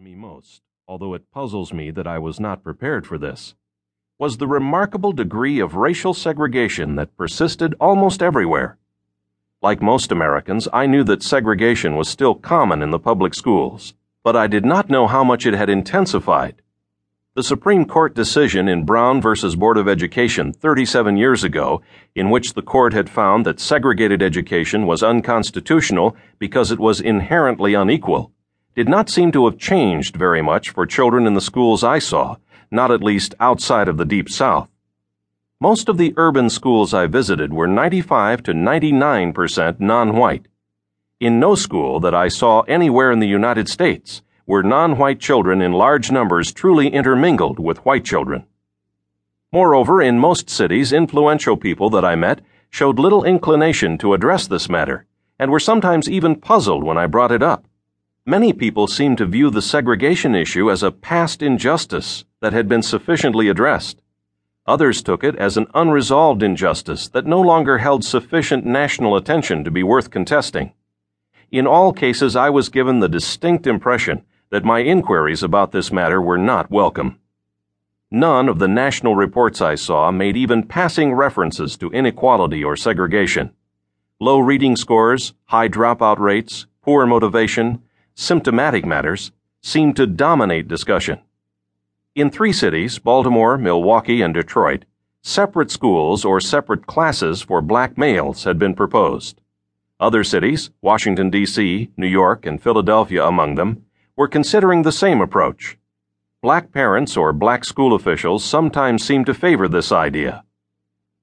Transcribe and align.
me 0.00 0.14
most, 0.14 0.62
although 0.88 1.12
it 1.12 1.30
puzzles 1.30 1.74
me 1.74 1.90
that 1.90 2.06
I 2.06 2.18
was 2.18 2.40
not 2.40 2.64
prepared 2.64 3.06
for 3.06 3.18
this, 3.18 3.54
was 4.18 4.38
the 4.38 4.46
remarkable 4.46 5.12
degree 5.12 5.60
of 5.60 5.74
racial 5.74 6.14
segregation 6.14 6.94
that 6.94 7.18
persisted 7.18 7.74
almost 7.78 8.22
everywhere. 8.22 8.78
Like 9.60 9.82
most 9.82 10.10
Americans, 10.10 10.68
I 10.72 10.86
knew 10.86 11.04
that 11.04 11.22
segregation 11.22 11.96
was 11.96 12.08
still 12.08 12.34
common 12.34 12.80
in 12.80 12.92
the 12.92 12.98
public 12.98 13.34
schools, 13.34 13.92
but 14.24 14.34
I 14.34 14.46
did 14.46 14.64
not 14.64 14.88
know 14.88 15.06
how 15.06 15.22
much 15.22 15.44
it 15.44 15.52
had 15.52 15.68
intensified. 15.68 16.62
The 17.34 17.42
Supreme 17.42 17.84
Court 17.84 18.14
decision 18.14 18.68
in 18.68 18.86
Brown 18.86 19.20
v. 19.20 19.54
Board 19.54 19.76
of 19.76 19.86
Education 19.86 20.54
37 20.54 21.18
years 21.18 21.44
ago, 21.44 21.82
in 22.14 22.30
which 22.30 22.54
the 22.54 22.62
court 22.62 22.94
had 22.94 23.10
found 23.10 23.44
that 23.44 23.60
segregated 23.60 24.22
education 24.22 24.86
was 24.86 25.02
unconstitutional 25.02 26.16
because 26.38 26.70
it 26.70 26.78
was 26.78 27.02
inherently 27.02 27.74
unequal, 27.74 28.32
did 28.74 28.88
not 28.88 29.10
seem 29.10 29.32
to 29.32 29.46
have 29.46 29.58
changed 29.58 30.16
very 30.16 30.42
much 30.42 30.70
for 30.70 30.86
children 30.86 31.26
in 31.26 31.34
the 31.34 31.40
schools 31.40 31.82
I 31.82 31.98
saw, 31.98 32.36
not 32.70 32.90
at 32.90 33.02
least 33.02 33.34
outside 33.40 33.88
of 33.88 33.96
the 33.96 34.04
Deep 34.04 34.28
South. 34.28 34.68
Most 35.60 35.88
of 35.88 35.98
the 35.98 36.14
urban 36.16 36.48
schools 36.48 36.94
I 36.94 37.06
visited 37.06 37.52
were 37.52 37.66
95 37.66 38.42
to 38.44 38.54
99 38.54 39.32
percent 39.32 39.80
non 39.80 40.16
white. 40.16 40.46
In 41.18 41.38
no 41.38 41.54
school 41.54 42.00
that 42.00 42.14
I 42.14 42.28
saw 42.28 42.60
anywhere 42.62 43.10
in 43.10 43.18
the 43.18 43.28
United 43.28 43.68
States 43.68 44.22
were 44.46 44.62
non 44.62 44.96
white 44.96 45.20
children 45.20 45.60
in 45.60 45.72
large 45.72 46.10
numbers 46.10 46.52
truly 46.52 46.88
intermingled 46.88 47.58
with 47.58 47.84
white 47.84 48.04
children. 48.04 48.46
Moreover, 49.52 50.00
in 50.00 50.18
most 50.18 50.48
cities, 50.48 50.92
influential 50.92 51.56
people 51.56 51.90
that 51.90 52.04
I 52.04 52.14
met 52.14 52.40
showed 52.70 52.98
little 52.98 53.24
inclination 53.24 53.98
to 53.98 54.14
address 54.14 54.46
this 54.46 54.68
matter, 54.68 55.06
and 55.38 55.50
were 55.50 55.60
sometimes 55.60 56.08
even 56.08 56.36
puzzled 56.36 56.84
when 56.84 56.96
I 56.96 57.06
brought 57.06 57.32
it 57.32 57.42
up. 57.42 57.66
Many 58.26 58.52
people 58.52 58.86
seem 58.86 59.16
to 59.16 59.24
view 59.24 59.48
the 59.48 59.62
segregation 59.62 60.34
issue 60.34 60.70
as 60.70 60.82
a 60.82 60.90
past 60.90 61.40
injustice 61.40 62.24
that 62.40 62.52
had 62.52 62.68
been 62.68 62.82
sufficiently 62.82 63.48
addressed. 63.48 64.02
Others 64.66 65.02
took 65.02 65.24
it 65.24 65.36
as 65.36 65.56
an 65.56 65.66
unresolved 65.72 66.42
injustice 66.42 67.08
that 67.08 67.24
no 67.24 67.40
longer 67.40 67.78
held 67.78 68.04
sufficient 68.04 68.66
national 68.66 69.16
attention 69.16 69.64
to 69.64 69.70
be 69.70 69.82
worth 69.82 70.10
contesting. 70.10 70.74
In 71.50 71.66
all 71.66 71.94
cases, 71.94 72.36
I 72.36 72.50
was 72.50 72.68
given 72.68 73.00
the 73.00 73.08
distinct 73.08 73.66
impression 73.66 74.22
that 74.50 74.66
my 74.66 74.80
inquiries 74.80 75.42
about 75.42 75.72
this 75.72 75.90
matter 75.90 76.20
were 76.20 76.38
not 76.38 76.70
welcome. 76.70 77.18
None 78.10 78.50
of 78.50 78.58
the 78.58 78.68
national 78.68 79.16
reports 79.16 79.62
I 79.62 79.76
saw 79.76 80.10
made 80.10 80.36
even 80.36 80.64
passing 80.64 81.14
references 81.14 81.76
to 81.78 81.90
inequality 81.90 82.62
or 82.62 82.76
segregation. 82.76 83.54
Low 84.20 84.40
reading 84.40 84.76
scores, 84.76 85.32
high 85.46 85.68
dropout 85.68 86.18
rates, 86.18 86.66
poor 86.82 87.06
motivation, 87.06 87.82
symptomatic 88.20 88.84
matters 88.84 89.32
seemed 89.62 89.96
to 89.96 90.06
dominate 90.06 90.68
discussion. 90.68 91.18
In 92.14 92.30
three 92.30 92.52
cities, 92.52 92.98
Baltimore, 92.98 93.56
Milwaukee, 93.56 94.20
and 94.20 94.34
Detroit, 94.34 94.84
separate 95.22 95.70
schools 95.70 96.22
or 96.22 96.38
separate 96.38 96.86
classes 96.86 97.40
for 97.40 97.62
black 97.62 97.96
males 97.96 98.44
had 98.44 98.58
been 98.58 98.74
proposed. 98.74 99.40
Other 99.98 100.22
cities, 100.22 100.70
Washington, 100.82 101.30
D.C., 101.30 101.90
New 101.96 102.06
York, 102.06 102.44
and 102.44 102.62
Philadelphia 102.62 103.24
among 103.24 103.54
them, 103.54 103.86
were 104.16 104.28
considering 104.28 104.82
the 104.82 104.92
same 104.92 105.22
approach. 105.22 105.78
Black 106.42 106.72
parents 106.72 107.16
or 107.16 107.32
black 107.32 107.64
school 107.64 107.94
officials 107.94 108.44
sometimes 108.44 109.02
seemed 109.02 109.26
to 109.26 109.34
favor 109.34 109.66
this 109.66 109.90
idea. 109.90 110.44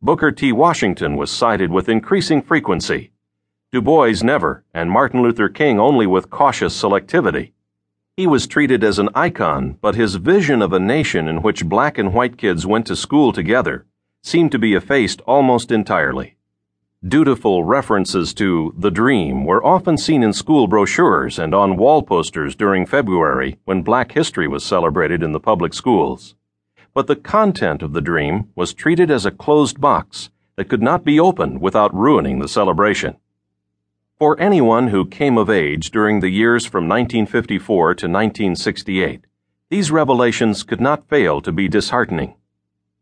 Booker 0.00 0.32
T. 0.32 0.50
Washington 0.50 1.16
was 1.16 1.30
cited 1.30 1.70
with 1.70 1.90
increasing 1.90 2.40
frequency 2.40 3.12
Du 3.72 3.82
Bois 3.82 4.22
never, 4.22 4.62
and 4.72 4.90
Martin 4.90 5.22
Luther 5.22 5.48
King 5.48 5.80
only 5.80 6.06
with 6.06 6.30
cautious 6.30 6.80
selectivity. 6.80 7.50
He 8.16 8.24
was 8.24 8.46
treated 8.46 8.84
as 8.84 9.00
an 9.00 9.08
icon, 9.12 9.76
but 9.80 9.96
his 9.96 10.14
vision 10.14 10.62
of 10.62 10.72
a 10.72 10.78
nation 10.78 11.26
in 11.26 11.42
which 11.42 11.64
black 11.64 11.98
and 11.98 12.14
white 12.14 12.38
kids 12.38 12.64
went 12.64 12.86
to 12.86 12.94
school 12.94 13.32
together 13.32 13.84
seemed 14.22 14.52
to 14.52 14.58
be 14.58 14.74
effaced 14.74 15.20
almost 15.22 15.72
entirely. 15.72 16.36
Dutiful 17.06 17.64
references 17.64 18.32
to 18.34 18.72
the 18.78 18.90
dream 18.90 19.44
were 19.44 19.64
often 19.64 19.98
seen 19.98 20.22
in 20.22 20.32
school 20.32 20.68
brochures 20.68 21.36
and 21.36 21.52
on 21.52 21.76
wall 21.76 22.02
posters 22.02 22.54
during 22.54 22.86
February 22.86 23.58
when 23.64 23.82
Black 23.82 24.12
History 24.12 24.46
was 24.46 24.64
celebrated 24.64 25.24
in 25.24 25.32
the 25.32 25.40
public 25.40 25.74
schools. 25.74 26.36
But 26.94 27.08
the 27.08 27.16
content 27.16 27.82
of 27.82 27.92
the 27.92 28.00
dream 28.00 28.48
was 28.54 28.72
treated 28.72 29.10
as 29.10 29.26
a 29.26 29.30
closed 29.30 29.80
box 29.80 30.30
that 30.54 30.68
could 30.68 30.82
not 30.82 31.04
be 31.04 31.20
opened 31.20 31.60
without 31.60 31.94
ruining 31.94 32.38
the 32.38 32.48
celebration. 32.48 33.16
For 34.18 34.40
anyone 34.40 34.88
who 34.88 35.04
came 35.04 35.36
of 35.36 35.50
age 35.50 35.90
during 35.90 36.20
the 36.20 36.30
years 36.30 36.64
from 36.64 36.88
1954 36.88 37.96
to 37.96 38.06
1968, 38.06 39.26
these 39.68 39.90
revelations 39.90 40.62
could 40.62 40.80
not 40.80 41.06
fail 41.06 41.42
to 41.42 41.52
be 41.52 41.68
disheartening. 41.68 42.34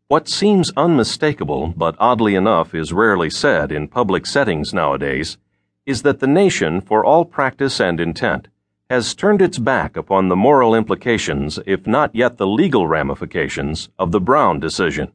What 0.09 0.27
seems 0.27 0.73
unmistakable, 0.75 1.73
but 1.77 1.95
oddly 1.99 2.35
enough 2.35 2.75
is 2.75 2.91
rarely 2.91 3.29
said 3.29 3.71
in 3.71 3.87
public 3.87 4.25
settings 4.25 4.73
nowadays, 4.73 5.37
is 5.85 6.01
that 6.01 6.19
the 6.19 6.27
nation, 6.27 6.81
for 6.81 7.05
all 7.05 7.23
practice 7.23 7.79
and 7.79 8.01
intent, 8.01 8.49
has 8.89 9.15
turned 9.15 9.41
its 9.41 9.57
back 9.57 9.95
upon 9.95 10.27
the 10.27 10.35
moral 10.35 10.75
implications, 10.75 11.59
if 11.65 11.87
not 11.87 12.13
yet 12.13 12.35
the 12.35 12.45
legal 12.45 12.87
ramifications, 12.87 13.87
of 13.97 14.11
the 14.11 14.19
Brown 14.19 14.59
decision. 14.59 15.13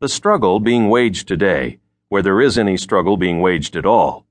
The 0.00 0.08
struggle 0.10 0.60
being 0.60 0.90
waged 0.90 1.26
today, 1.26 1.78
where 2.10 2.22
there 2.22 2.42
is 2.42 2.58
any 2.58 2.76
struggle 2.76 3.16
being 3.16 3.40
waged 3.40 3.74
at 3.74 3.86
all, 3.86 4.26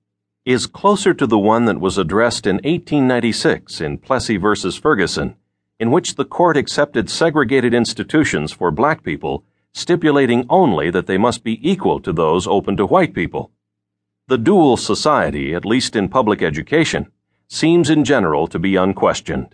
is 0.47 0.66
closer 0.66 1.13
to 1.13 1.28
the 1.28 1.38
one 1.38 1.66
that 1.66 1.81
was 1.81 1.97
addressed 1.97 2.47
in 2.47 2.56
1896 2.56 3.81
in 3.81 3.97
Plessy 3.97 4.38
v. 4.38 4.72
Ferguson, 4.72 5.35
in 5.78 5.91
which 5.91 6.16
the 6.16 6.24
court 6.24 6.56
accepted 6.56 7.09
segregated 7.09 7.74
institutions 7.74 8.53
for 8.53 8.72
black 8.72 9.03
people, 9.03 9.44
stipulating 9.74 10.46
only 10.50 10.90
that 10.90 11.06
they 11.06 11.18
must 11.18 11.44
be 11.44 11.59
equal 11.69 12.00
to 12.00 12.13
those 12.13 12.47
open 12.47 12.78
to 12.78 12.85
white 12.85 13.13
people. 13.13 13.52
The 14.28 14.38
dual 14.38 14.78
society, 14.78 15.53
at 15.53 15.66
least 15.66 15.97
in 15.97 16.08
public 16.08 16.41
education, 16.41 17.12
seems 17.50 17.90
in 17.90 18.06
general 18.06 18.47
to 18.47 18.58
be 18.58 18.78
unquestioned. 18.78 19.53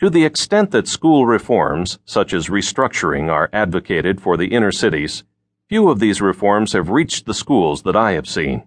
To 0.00 0.10
the 0.10 0.24
extent 0.24 0.72
that 0.72 0.88
school 0.88 1.26
reforms, 1.26 2.00
such 2.04 2.34
as 2.34 2.48
restructuring, 2.48 3.30
are 3.30 3.48
advocated 3.52 4.20
for 4.20 4.36
the 4.36 4.48
inner 4.48 4.72
cities, 4.72 5.22
few 5.68 5.88
of 5.88 6.00
these 6.00 6.20
reforms 6.20 6.72
have 6.72 6.90
reached 6.90 7.26
the 7.26 7.34
schools 7.34 7.82
that 7.82 7.94
I 7.94 8.12
have 8.12 8.26
seen. 8.26 8.64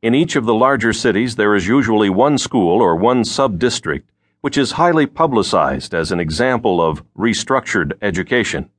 In 0.00 0.14
each 0.14 0.36
of 0.36 0.44
the 0.44 0.54
larger 0.54 0.92
cities, 0.92 1.34
there 1.34 1.56
is 1.56 1.66
usually 1.66 2.08
one 2.08 2.38
school 2.38 2.80
or 2.80 2.94
one 2.94 3.24
sub-district 3.24 4.08
which 4.40 4.56
is 4.56 4.72
highly 4.72 5.06
publicized 5.06 5.92
as 5.92 6.12
an 6.12 6.20
example 6.20 6.80
of 6.80 7.02
restructured 7.16 7.92
education. 8.00 8.70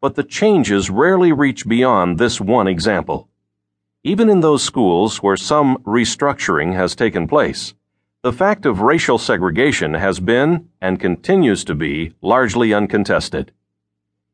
But 0.00 0.14
the 0.14 0.22
changes 0.22 0.90
rarely 0.90 1.32
reach 1.32 1.66
beyond 1.66 2.18
this 2.18 2.40
one 2.40 2.68
example. 2.68 3.28
Even 4.04 4.30
in 4.30 4.40
those 4.40 4.62
schools 4.62 5.22
where 5.22 5.36
some 5.36 5.78
restructuring 5.78 6.74
has 6.74 6.94
taken 6.94 7.26
place, 7.26 7.74
the 8.22 8.32
fact 8.32 8.64
of 8.64 8.80
racial 8.80 9.18
segregation 9.18 9.94
has 9.94 10.20
been 10.20 10.68
and 10.80 11.00
continues 11.00 11.64
to 11.64 11.74
be 11.74 12.14
largely 12.22 12.72
uncontested. 12.72 13.50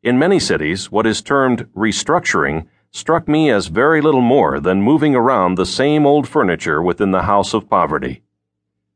In 0.02 0.18
many 0.18 0.38
cities, 0.38 0.90
what 0.90 1.06
is 1.06 1.22
termed 1.22 1.66
restructuring 1.74 2.66
struck 2.90 3.28
me 3.28 3.50
as 3.50 3.68
very 3.68 4.00
little 4.00 4.20
more 4.20 4.58
than 4.58 4.82
moving 4.82 5.14
around 5.14 5.54
the 5.54 5.66
same 5.66 6.06
old 6.06 6.26
furniture 6.28 6.82
within 6.82 7.10
the 7.10 7.22
house 7.22 7.54
of 7.54 7.70
poverty. 7.70 8.22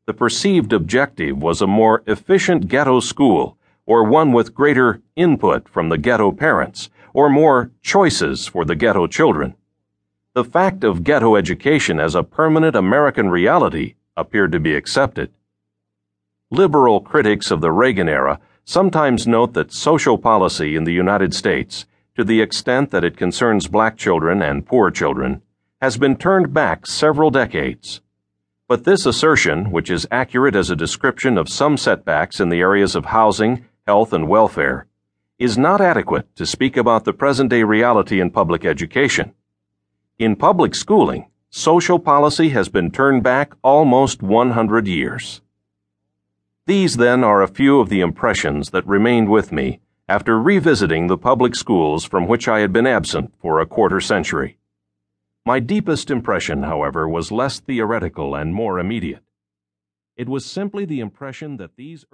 The 0.05 0.13
perceived 0.13 0.73
objective 0.73 1.37
was 1.37 1.61
a 1.61 1.67
more 1.67 2.03
efficient 2.05 2.67
ghetto 2.67 2.99
school, 2.99 3.57
or 3.85 4.03
one 4.03 4.31
with 4.31 4.53
greater 4.53 5.01
input 5.15 5.69
from 5.69 5.89
the 5.89 5.97
ghetto 5.97 6.31
parents, 6.31 6.89
or 7.13 7.29
more 7.29 7.71
choices 7.81 8.47
for 8.47 8.65
the 8.65 8.75
ghetto 8.75 9.07
children. 9.07 9.55
The 10.33 10.43
fact 10.43 10.83
of 10.83 11.03
ghetto 11.03 11.37
education 11.37 11.99
as 11.99 12.13
a 12.13 12.23
permanent 12.23 12.75
American 12.75 13.29
reality 13.29 13.95
appeared 14.17 14.51
to 14.51 14.59
be 14.59 14.75
accepted. 14.75 15.31
Liberal 16.51 16.99
critics 16.99 17.49
of 17.49 17.61
the 17.61 17.71
Reagan 17.71 18.09
era 18.09 18.39
sometimes 18.65 19.25
note 19.25 19.53
that 19.53 19.71
social 19.71 20.17
policy 20.17 20.75
in 20.75 20.83
the 20.83 20.93
United 20.93 21.33
States 21.33 21.85
to 22.15 22.23
the 22.23 22.41
extent 22.41 22.91
that 22.91 23.03
it 23.03 23.17
concerns 23.17 23.67
black 23.67 23.97
children 23.97 24.41
and 24.41 24.65
poor 24.65 24.89
children, 24.89 25.41
has 25.81 25.97
been 25.97 26.15
turned 26.15 26.53
back 26.53 26.87
several 26.87 27.29
decades. 27.29 28.01
But 28.67 28.83
this 28.83 29.05
assertion, 29.05 29.69
which 29.71 29.91
is 29.91 30.07
accurate 30.09 30.55
as 30.55 30.69
a 30.69 30.75
description 30.75 31.37
of 31.37 31.49
some 31.49 31.77
setbacks 31.77 32.39
in 32.39 32.49
the 32.49 32.61
areas 32.61 32.95
of 32.95 33.05
housing, 33.05 33.65
health, 33.85 34.13
and 34.13 34.27
welfare, 34.27 34.87
is 35.37 35.57
not 35.57 35.81
adequate 35.81 36.33
to 36.37 36.45
speak 36.45 36.77
about 36.77 37.03
the 37.03 37.13
present 37.13 37.49
day 37.49 37.63
reality 37.63 38.21
in 38.21 38.31
public 38.31 38.63
education. 38.63 39.33
In 40.17 40.35
public 40.35 40.73
schooling, 40.73 41.27
social 41.49 41.99
policy 41.99 42.49
has 42.49 42.69
been 42.69 42.89
turned 42.89 43.21
back 43.21 43.53
almost 43.61 44.23
100 44.23 44.87
years. 44.87 45.41
These, 46.65 46.97
then, 46.97 47.23
are 47.23 47.43
a 47.43 47.47
few 47.47 47.79
of 47.79 47.89
the 47.89 47.99
impressions 47.99 48.69
that 48.71 48.87
remained 48.87 49.29
with 49.29 49.51
me 49.51 49.81
after 50.07 50.39
revisiting 50.39 51.07
the 51.07 51.17
public 51.17 51.55
schools 51.55 52.05
from 52.05 52.27
which 52.27 52.47
I 52.47 52.59
had 52.59 52.71
been 52.71 52.85
absent 52.85 53.33
for 53.41 53.59
a 53.59 53.65
quarter 53.65 53.99
century. 53.99 54.59
My 55.47 55.59
deepest 55.59 56.11
impression, 56.11 56.61
however, 56.61 57.09
was 57.09 57.31
less 57.31 57.59
theoretical 57.59 58.35
and 58.35 58.53
more 58.53 58.77
immediate. 58.77 59.23
It 60.15 60.29
was 60.29 60.45
simply 60.45 60.85
the 60.85 60.99
impression 60.99 61.57
that 61.57 61.75
these 61.75 62.05